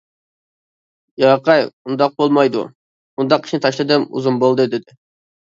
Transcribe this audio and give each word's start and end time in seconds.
-ياقەي، 1.23 1.61
ئۇنداق 1.67 2.15
بولمايدۇ، 2.23 2.65
ئۇنداق 3.19 3.47
ئىشنى 3.49 3.61
تاشلىدىم 3.67 4.09
ئۇزۇن 4.09 4.43
بولدى 4.47 4.69
دېدى. 4.75 4.99